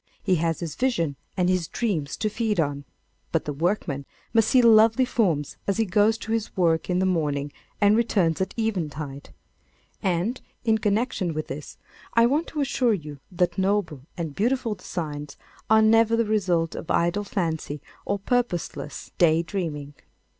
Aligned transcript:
He 0.23 0.37
has 0.37 0.61
his 0.61 0.73
visions 0.73 1.15
and 1.37 1.47
his 1.47 1.67
dreams 1.67 2.17
to 2.17 2.27
feed 2.27 2.59
on. 2.59 2.85
But 3.31 3.45
the 3.45 3.53
workman 3.53 4.07
must 4.33 4.47
see 4.49 4.63
lovely 4.63 5.05
forms 5.05 5.57
as 5.67 5.77
he 5.77 5.85
goes 5.85 6.17
to 6.17 6.31
his 6.31 6.57
work 6.57 6.89
in 6.89 6.97
the 6.97 7.05
morning 7.05 7.53
and 7.79 7.95
returns 7.95 8.41
at 8.41 8.55
eventide. 8.57 9.29
And, 10.01 10.41
in 10.65 10.79
connection 10.79 11.35
with 11.35 11.49
this, 11.49 11.77
I 12.15 12.25
want 12.25 12.47
to 12.47 12.61
assure 12.61 12.95
you 12.95 13.19
that 13.31 13.59
noble 13.59 14.01
and 14.17 14.33
beautiful 14.33 14.73
designs 14.73 15.37
are 15.69 15.83
never 15.83 16.15
the 16.15 16.25
result 16.25 16.73
of 16.73 16.89
idle 16.89 17.23
fancy 17.23 17.79
or 18.03 18.17
purposeless 18.17 19.11
day 19.19 19.43
dreaming. 19.43 19.93